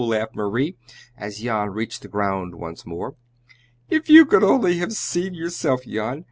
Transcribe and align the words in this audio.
laughed 0.03 0.35
Marie, 0.35 0.75
as 1.15 1.41
Jan 1.41 1.69
reached 1.69 2.01
the 2.01 2.07
ground 2.07 2.55
once 2.55 2.87
more. 2.87 3.13
"If 3.87 4.09
you 4.09 4.25
could 4.25 4.43
only 4.43 4.79
have 4.79 4.93
seen 4.93 5.35
yourself, 5.35 5.83
Jan! 5.83 6.19